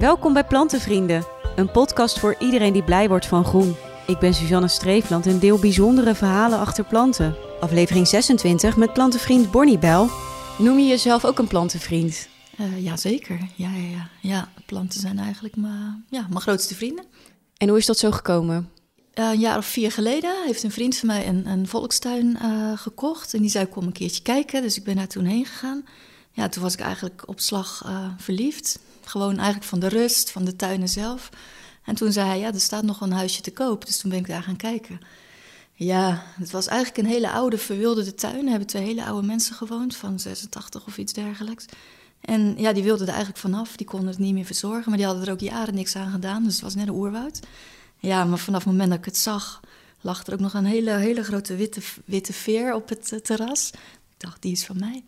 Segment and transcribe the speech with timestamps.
[0.00, 1.26] Welkom bij Plantenvrienden,
[1.56, 3.76] een podcast voor iedereen die blij wordt van groen.
[4.06, 7.36] Ik ben Suzanne Streefland en deel bijzondere verhalen achter planten.
[7.60, 10.08] Aflevering 26 met plantenvriend Bonnie Bel.
[10.58, 12.28] Noem je jezelf ook een plantenvriend?
[12.60, 13.38] Uh, ja, zeker.
[13.56, 14.08] Ja, ja, ja.
[14.20, 17.04] ja, planten zijn eigenlijk mijn, ja, mijn grootste vrienden.
[17.56, 18.70] En hoe is dat zo gekomen?
[19.14, 22.72] Uh, een jaar of vier geleden heeft een vriend van mij een, een volkstuin uh,
[22.78, 23.34] gekocht.
[23.34, 24.62] En die zei, kom een keertje kijken.
[24.62, 25.84] Dus ik ben daar toen heen gegaan.
[26.32, 27.84] Ja, toen was ik eigenlijk op slag
[28.18, 28.78] verliefd.
[29.10, 31.28] Gewoon eigenlijk van de rust, van de tuinen zelf.
[31.84, 33.86] En toen zei hij, ja, er staat nog een huisje te koop.
[33.86, 35.00] Dus toen ben ik daar gaan kijken.
[35.74, 38.44] Ja, het was eigenlijk een hele oude, verwilderde tuin.
[38.44, 41.64] Er hebben twee hele oude mensen gewoond, van 86 of iets dergelijks.
[42.20, 43.76] En ja, die wilden er eigenlijk vanaf.
[43.76, 44.88] Die konden het niet meer verzorgen.
[44.88, 46.44] Maar die hadden er ook jaren niks aan gedaan.
[46.44, 47.40] Dus het was net een oerwoud.
[47.98, 49.60] Ja, maar vanaf het moment dat ik het zag,
[50.00, 53.70] lag er ook nog een hele, hele grote witte, witte veer op het eh, terras.
[53.72, 55.04] Ik dacht, die is van mij.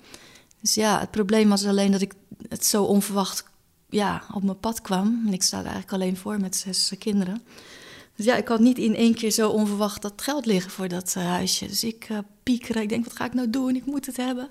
[0.60, 2.12] Dus ja, het probleem was alleen dat ik
[2.48, 3.50] het zo onverwacht
[3.92, 5.22] ja, op mijn pad kwam.
[5.26, 7.42] En ik sta er eigenlijk alleen voor met zes kinderen.
[8.16, 11.14] Dus ja, ik had niet in één keer zo onverwacht dat geld liggen voor dat
[11.18, 11.66] uh, huisje.
[11.66, 12.18] Dus ik uh.
[12.44, 13.76] Ik denk, wat ga ik nou doen?
[13.76, 14.50] Ik moet het hebben.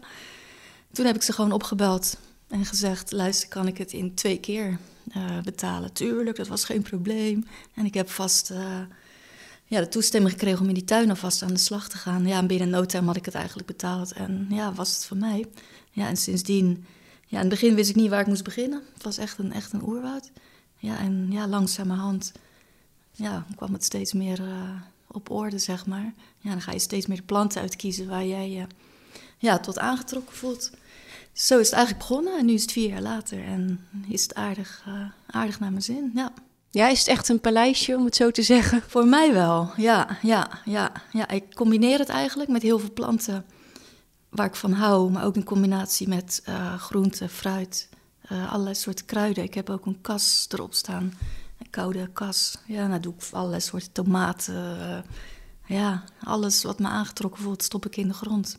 [0.91, 4.77] Toen heb ik ze gewoon opgebeld en gezegd: luister, kan ik het in twee keer
[5.15, 5.93] uh, betalen?
[5.93, 7.45] Tuurlijk, dat was geen probleem.
[7.73, 8.53] En ik heb vast
[9.65, 12.27] ja, de toestemming gekregen om in die tuin alvast aan de slag te gaan.
[12.27, 14.11] Ja, en binnen no time had ik het eigenlijk betaald.
[14.11, 15.45] En ja, was het voor mij.
[15.91, 16.85] Ja, en sindsdien
[17.31, 18.83] ja, in het begin wist ik niet waar ik moest beginnen.
[18.93, 20.31] Het was echt een, echt een oerwoud.
[20.77, 22.31] Ja, en ja, langzamerhand
[23.11, 26.13] ja, kwam het steeds meer uh, op orde, zeg maar.
[26.39, 28.65] Ja, dan ga je steeds meer de planten uitkiezen waar jij je
[29.37, 30.71] ja, tot aangetrokken voelt.
[31.33, 34.35] Zo is het eigenlijk begonnen en nu is het vier jaar later en is het
[34.35, 36.33] aardig, uh, aardig naar mijn zin, ja.
[36.69, 38.81] Ja, is het echt een paleisje, om het zo te zeggen?
[38.87, 40.91] Voor mij wel, ja, ja, ja.
[41.11, 43.45] ja ik combineer het eigenlijk met heel veel planten
[44.31, 47.89] waar ik van hou, maar ook in combinatie met uh, groenten, fruit,
[48.31, 49.43] uh, allerlei soorten kruiden.
[49.43, 51.13] Ik heb ook een kas erop staan,
[51.57, 52.57] een koude kas.
[52.65, 54.55] Ja, nou doe ik allerlei soorten tomaten.
[54.55, 54.97] Uh,
[55.77, 58.57] ja, alles wat me aangetrokken voelt, stop ik in de grond.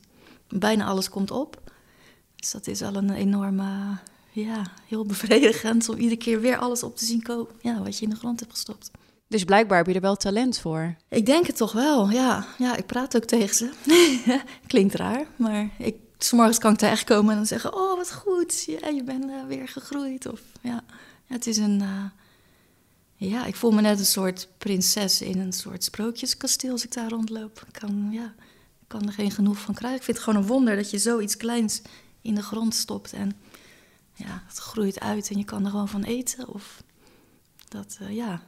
[0.48, 1.72] Bijna alles komt op.
[2.36, 3.98] Dus dat is al een enorme,
[4.30, 7.46] ja, heel bevredigend om iedere keer weer alles op te zien komen.
[7.60, 8.90] Ja, wat je in de grond hebt gestopt.
[9.32, 10.94] Dus blijkbaar heb je er wel talent voor.
[11.08, 12.46] Ik denk het toch wel, ja.
[12.58, 13.70] Ja, ik praat ook tegen ze.
[14.66, 15.96] Klinkt raar, maar ik,
[16.30, 17.74] morgens kan ik terechtkomen en dan zeggen...
[17.74, 20.26] oh, wat goed, ja, je bent uh, weer gegroeid.
[20.26, 20.84] Of, ja.
[21.26, 21.80] ja het is een...
[21.82, 22.04] Uh,
[23.14, 27.08] ja, ik voel me net een soort prinses in een soort sprookjeskasteel als ik daar
[27.08, 27.64] rondloop.
[27.66, 28.34] Ik kan, ja,
[28.86, 29.98] kan er geen genoeg van krijgen.
[29.98, 31.82] Ik vind het gewoon een wonder dat je zoiets kleins
[32.22, 33.12] in de grond stopt...
[33.12, 33.32] en
[34.14, 36.48] ja, het groeit uit en je kan er gewoon van eten.
[36.48, 36.82] Of
[37.68, 38.42] dat, uh, ja,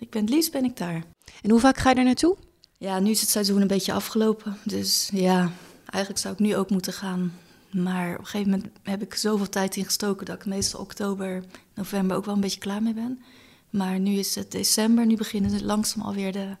[0.00, 1.02] ik ben het liefst ben ik daar.
[1.42, 2.36] En hoe vaak ga je er naartoe?
[2.78, 4.56] Ja, nu is het seizoen een beetje afgelopen.
[4.64, 5.50] Dus ja,
[5.86, 7.32] eigenlijk zou ik nu ook moeten gaan.
[7.70, 11.44] Maar op een gegeven moment heb ik zoveel tijd in gestoken dat ik meestal oktober,
[11.74, 13.22] november ook wel een beetje klaar mee ben.
[13.70, 16.56] Maar nu is het december, nu beginnen langzaam alweer de,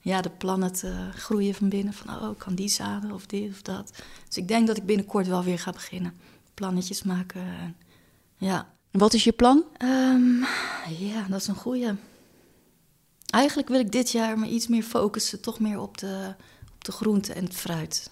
[0.00, 1.92] ja, de plannen te groeien van binnen.
[1.92, 3.92] Van oh, kan die zaden of dit of dat.
[4.26, 6.14] Dus ik denk dat ik binnenkort wel weer ga beginnen.
[6.54, 7.76] Plannetjes maken.
[8.36, 8.74] Ja.
[8.90, 9.64] wat is je plan?
[9.82, 10.46] Um,
[10.98, 11.96] ja, dat is een goede.
[13.26, 16.34] Eigenlijk wil ik dit jaar me iets meer focussen, toch meer op de,
[16.74, 18.10] op de groente en het fruit.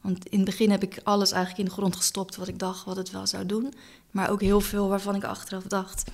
[0.00, 2.84] Want in het begin heb ik alles eigenlijk in de grond gestopt wat ik dacht
[2.84, 3.74] wat het wel zou doen.
[4.10, 6.10] Maar ook heel veel waarvan ik achteraf dacht,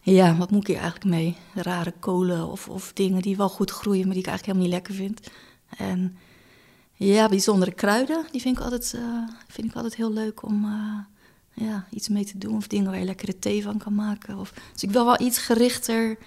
[0.00, 1.36] ja, wat moet ik hier eigenlijk mee?
[1.54, 4.88] Rare kolen of, of dingen die wel goed groeien, maar die ik eigenlijk helemaal niet
[4.88, 5.30] lekker vind.
[5.76, 6.16] En
[6.94, 10.98] ja, bijzondere kruiden, die vind ik altijd, uh, vind ik altijd heel leuk om uh,
[11.66, 12.56] ja, iets mee te doen.
[12.56, 14.38] Of dingen waar je lekkere thee van kan maken.
[14.38, 16.18] Of, dus ik wil wel iets gerichter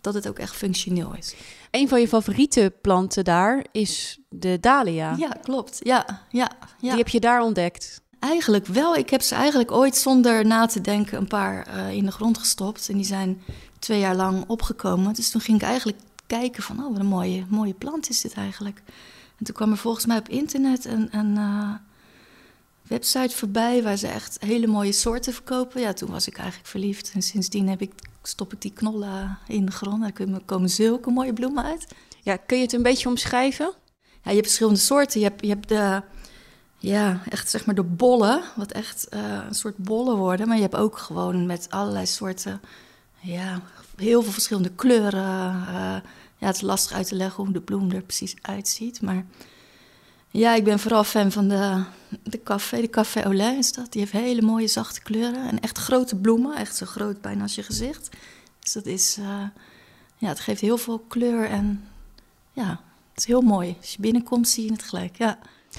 [0.00, 1.34] dat het ook echt functioneel is.
[1.70, 5.14] Een van je favoriete planten daar is de dahlia.
[5.18, 5.78] Ja, klopt.
[5.82, 6.88] Ja, ja, ja.
[6.88, 8.00] Die heb je daar ontdekt?
[8.18, 8.96] Eigenlijk wel.
[8.96, 12.38] Ik heb ze eigenlijk ooit zonder na te denken een paar uh, in de grond
[12.38, 12.88] gestopt.
[12.88, 13.42] En die zijn
[13.78, 15.14] twee jaar lang opgekomen.
[15.14, 18.34] Dus toen ging ik eigenlijk kijken van, oh, wat een mooie, mooie plant is dit
[18.34, 18.82] eigenlijk.
[19.38, 21.74] En toen kwam er volgens mij op internet een, een uh,
[22.90, 25.80] website voorbij waar ze echt hele mooie soorten verkopen.
[25.80, 27.10] Ja, toen was ik eigenlijk verliefd.
[27.14, 27.92] En sindsdien heb ik
[28.22, 30.02] stop ik die knollen in de grond.
[30.02, 31.86] Daar komen zulke mooie bloemen uit.
[32.22, 33.72] Ja, kun je het een beetje omschrijven?
[33.94, 35.20] Ja, je hebt verschillende soorten.
[35.20, 36.02] Je hebt, je hebt de,
[36.78, 40.46] ja, echt zeg maar de bollen, wat echt uh, een soort bollen worden.
[40.46, 42.60] Maar je hebt ook gewoon met allerlei soorten,
[43.20, 43.60] ja,
[43.96, 45.52] heel veel verschillende kleuren.
[45.68, 45.96] Uh,
[46.36, 49.02] ja, het is lastig uit te leggen hoe de bloem er precies uitziet.
[49.02, 49.24] Maar
[50.30, 51.84] ja, ik ben vooral fan van de,
[52.22, 52.80] de café.
[52.80, 53.92] De café Olé is dat.
[53.92, 56.56] Die heeft hele mooie zachte kleuren en echt grote bloemen.
[56.56, 58.16] Echt zo groot bijna als je gezicht.
[58.60, 59.42] Dus dat is, uh,
[60.16, 61.88] ja, het geeft heel veel kleur en
[62.52, 62.68] ja,
[63.10, 63.76] het is heel mooi.
[63.80, 65.38] Als je binnenkomt zie je het gelijk, ja.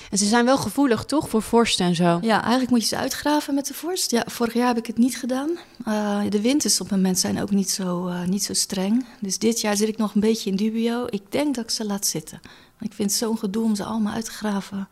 [0.09, 2.19] En ze zijn wel gevoelig, toch, voor vorst en zo?
[2.21, 4.11] Ja, eigenlijk moet je ze uitgraven met de vorst.
[4.11, 5.49] Ja, vorig jaar heb ik het niet gedaan.
[5.87, 9.05] Uh, de winters op het moment zijn ook niet zo, uh, niet zo streng.
[9.19, 11.05] Dus dit jaar zit ik nog een beetje in dubio.
[11.09, 12.41] Ik denk dat ik ze laat zitten.
[12.79, 14.87] Ik vind het zo'n gedoe om ze allemaal uit te graven.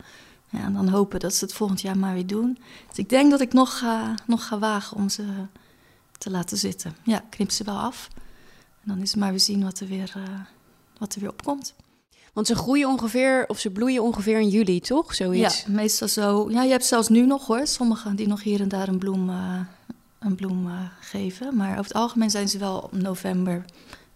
[0.50, 2.58] Ja, en dan hopen dat ze het volgend jaar maar weer doen.
[2.88, 5.24] Dus ik denk dat ik nog ga, nog ga wagen om ze
[6.18, 6.96] te laten zitten.
[7.04, 8.08] Ja, knip ze wel af.
[8.82, 10.40] En dan is het maar weer zien wat er weer, uh,
[10.98, 11.74] wat er weer opkomt.
[12.32, 15.14] Want ze groeien ongeveer, of ze bloeien ongeveer in juli, toch?
[15.14, 15.64] Zoiets.
[15.66, 16.50] Ja, meestal zo.
[16.50, 19.30] Ja, je hebt zelfs nu nog hoor, sommigen die nog hier en daar een bloem,
[19.30, 19.60] uh,
[20.18, 21.56] een bloem uh, geven.
[21.56, 23.64] Maar over het algemeen zijn ze wel op november een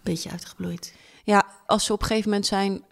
[0.03, 0.95] beetje uitgebloeid.
[1.25, 2.83] Ja, als ze op een gegeven moment zijn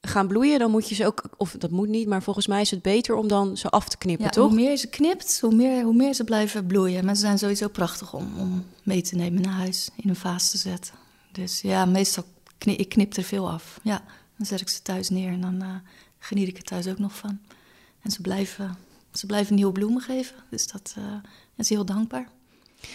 [0.00, 2.70] gaan bloeien, dan moet je ze ook, of dat moet niet, maar volgens mij is
[2.70, 4.46] het beter om dan ze af te knippen, ja, toch?
[4.46, 7.04] Hoe meer je ze knipt, hoe meer, hoe meer ze blijven bloeien.
[7.04, 10.50] Maar ze zijn sowieso prachtig om, om mee te nemen naar huis, in een vaas
[10.50, 10.94] te zetten.
[11.32, 12.24] Dus ja, meestal
[12.58, 13.80] knip ik knip er veel af.
[13.82, 14.02] Ja,
[14.42, 15.74] dan zet ik ze thuis neer en dan uh,
[16.18, 17.38] geniet ik er thuis ook nog van.
[18.00, 18.76] En ze blijven,
[19.12, 21.04] ze blijven nieuwe bloemen geven, dus dat uh,
[21.56, 22.28] is heel dankbaar.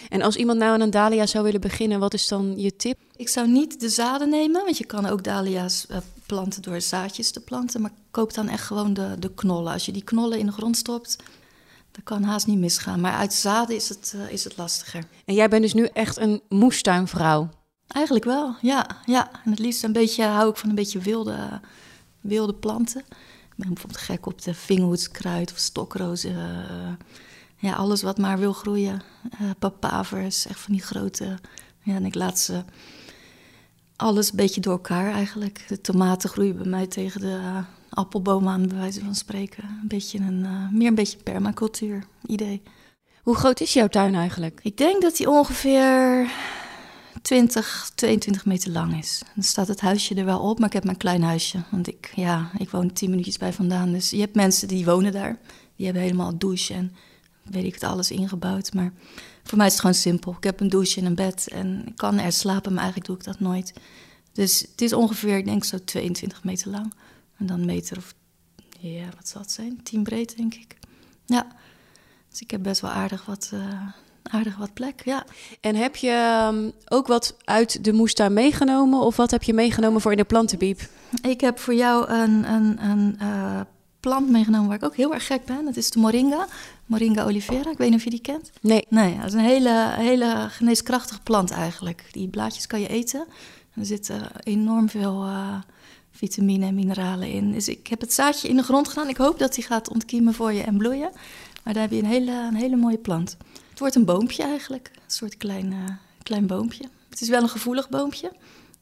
[0.09, 2.97] En als iemand nou aan een dahlia zou willen beginnen, wat is dan je tip?
[3.15, 7.31] Ik zou niet de zaden nemen, want je kan ook dahlia's uh, planten door zaadjes
[7.31, 7.81] te planten.
[7.81, 9.73] Maar koop dan echt gewoon de, de knollen.
[9.73, 11.15] Als je die knollen in de grond stopt,
[11.91, 13.01] dan kan haast niet misgaan.
[13.01, 15.03] Maar uit zaden is het, uh, is het lastiger.
[15.25, 17.49] En jij bent dus nu echt een moestuinvrouw?
[17.87, 18.87] Eigenlijk wel, ja.
[19.05, 19.31] ja.
[19.43, 21.61] En het liefst een beetje, hou ik van een beetje wilde,
[22.21, 23.01] wilde planten.
[23.01, 26.31] Ik ben bijvoorbeeld gek op de vingerhoedskruid of stokrozen.
[26.31, 26.93] Uh,
[27.57, 29.01] ja, alles wat maar wil groeien.
[29.41, 31.37] Uh, papavers, echt van die grote.
[31.83, 32.63] Ja, en ik laat ze
[33.95, 35.65] alles een beetje door elkaar eigenlijk.
[35.67, 37.57] De tomaten groeien bij mij tegen de uh,
[37.89, 39.63] appelbomen aan, bij wijze van spreken.
[39.63, 42.61] Een beetje een, uh, meer een beetje permacultuur idee.
[43.21, 44.59] Hoe groot is jouw tuin eigenlijk?
[44.63, 46.29] Ik denk dat die ongeveer
[47.21, 49.21] 20, 22 meter lang is.
[49.35, 51.63] Dan staat het huisje er wel op, maar ik heb mijn klein huisje.
[51.71, 53.91] Want ik, ja, ik woon 10 minuutjes bij vandaan.
[53.91, 55.39] Dus je hebt mensen die wonen daar.
[55.75, 56.95] Die hebben helemaal douche en
[57.43, 58.73] weet ik het alles ingebouwd.
[58.73, 58.93] Maar
[59.43, 60.35] voor mij is het gewoon simpel.
[60.37, 63.17] Ik heb een douche en een bed en ik kan er slapen, maar eigenlijk doe
[63.17, 63.73] ik dat nooit.
[64.31, 66.93] Dus het is ongeveer, ik denk zo 22 meter lang.
[67.37, 68.13] En dan een meter of,
[68.79, 69.83] ja, wat zal het zijn?
[69.83, 70.77] 10 breed, denk ik.
[71.25, 71.47] Ja,
[72.29, 73.87] dus ik heb best wel aardig wat, uh,
[74.31, 75.25] aardig wat plek, ja.
[75.61, 78.99] En heb je um, ook wat uit de moestuin meegenomen?
[78.99, 80.81] Of wat heb je meegenomen voor in de plantenbiep?
[81.21, 83.61] Ik heb voor jou een, een, een uh,
[83.99, 85.65] plant meegenomen waar ik ook heel erg gek ben.
[85.65, 86.47] Dat is de moringa.
[86.85, 87.71] Moringa olivera.
[87.71, 88.51] Ik weet niet of je die kent.
[88.61, 88.85] Nee.
[88.89, 92.03] Nee, dat is een hele, hele geneeskrachtige plant eigenlijk.
[92.11, 93.19] Die blaadjes kan je eten.
[93.73, 95.55] En er zitten enorm veel uh,
[96.11, 97.51] vitamine en mineralen in.
[97.51, 99.09] Dus ik heb het zaadje in de grond gedaan.
[99.09, 101.11] Ik hoop dat die gaat ontkiemen voor je en bloeien.
[101.63, 103.37] Maar daar heb je een hele, een hele mooie plant.
[103.77, 104.91] Het wordt een boompje eigenlijk.
[104.93, 105.83] Een soort klein, uh,
[106.23, 106.89] klein boompje.
[107.09, 108.31] Het is wel een gevoelig boompje.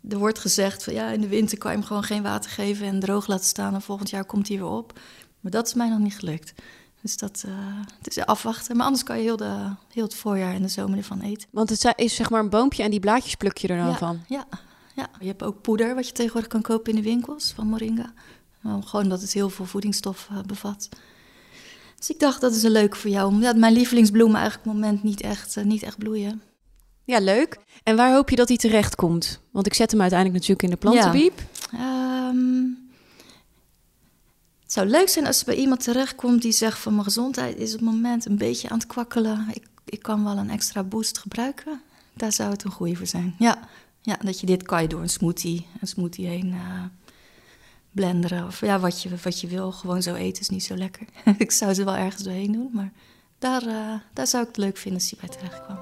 [0.09, 2.87] Er wordt gezegd van ja, in de winter kan je hem gewoon geen water geven
[2.87, 3.73] en droog laten staan.
[3.73, 4.99] En volgend jaar komt hij weer op.
[5.39, 6.53] Maar dat is mij nog niet gelukt.
[7.01, 7.53] Dus dat uh,
[7.97, 8.75] het is afwachten.
[8.75, 11.47] Maar anders kan je heel, de, heel het voorjaar en de zomer ervan eten.
[11.51, 13.97] Want het is zeg maar een boompje en die blaadjes pluk je er dan ja,
[13.97, 14.23] van?
[14.27, 14.47] Ja,
[14.95, 18.13] ja, je hebt ook poeder wat je tegenwoordig kan kopen in de winkels van moringa.
[18.63, 20.89] Gewoon dat het heel veel voedingsstof bevat.
[22.05, 23.27] Dus ik dacht, dat is een leuk voor jou.
[23.27, 26.41] Omdat mijn lievelingsbloemen eigenlijk op het moment niet echt, uh, niet echt bloeien.
[27.03, 27.59] Ja, leuk.
[27.83, 29.39] En waar hoop je dat hij terecht komt?
[29.51, 31.41] Want ik zet hem uiteindelijk natuurlijk in de plantenbiep.
[31.71, 32.29] Ja.
[32.29, 32.89] Um,
[34.63, 37.73] het zou leuk zijn als er bij iemand terechtkomt die zegt van mijn gezondheid is
[37.73, 39.47] op het moment een beetje aan het kwakkelen.
[39.53, 41.81] Ik, ik kan wel een extra boost gebruiken.
[42.13, 43.35] Daar zou het een goede voor zijn.
[43.39, 43.59] Ja,
[44.01, 46.83] ja dat je dit kan je door een smoothie, een smoothie heen uh,
[47.95, 48.45] blenderen.
[48.45, 49.71] Of ja, wat je, wat je wil.
[49.71, 51.07] Gewoon zo eten is niet zo lekker.
[51.37, 52.91] ik zou ze wel ergens doorheen doen, maar
[53.39, 55.77] daar, uh, daar zou ik het leuk vinden als die bij terecht kwam.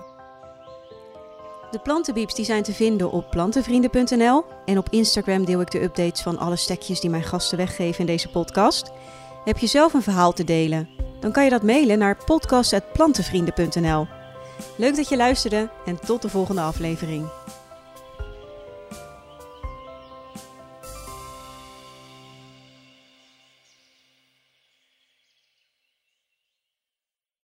[1.72, 6.22] De plantenbieps die zijn te vinden op plantenvrienden.nl en op Instagram deel ik de updates
[6.22, 8.91] van alle stekjes die mijn gasten weggeven in deze podcast.
[9.46, 10.89] Heb je zelf een verhaal te delen?
[11.20, 14.08] Dan kan je dat mailen naar podcast.plantenvrienden.nl.
[14.77, 17.42] Leuk dat je luisterde en tot de volgende aflevering.